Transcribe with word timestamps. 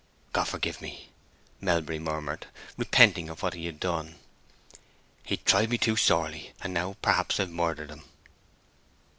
"God 0.33 0.45
forgive 0.45 0.81
me!" 0.81 1.09
Melbury 1.59 1.99
murmured, 1.99 2.47
repenting 2.75 3.29
of 3.29 3.43
what 3.43 3.53
he 3.53 3.67
had 3.67 3.79
done. 3.79 4.15
"He 5.23 5.37
tried 5.37 5.69
me 5.69 5.77
too 5.77 5.95
sorely; 5.95 6.53
and 6.61 6.73
now 6.73 6.95
perhaps 7.03 7.39
I've 7.39 7.51
murdered 7.51 7.91
him!" 7.91 8.01